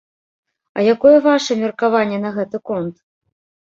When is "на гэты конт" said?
2.25-2.95